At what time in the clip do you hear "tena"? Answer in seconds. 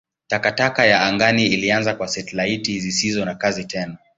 3.65-3.97